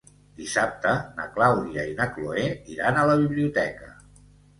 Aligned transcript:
Dissabte 0.37 0.93
na 1.19 1.27
Clàudia 1.35 1.83
i 1.89 1.93
na 1.99 2.07
Cloè 2.15 2.45
iran 2.77 2.97
a 2.97 3.05
la 3.11 3.19
biblioteca. 3.21 3.93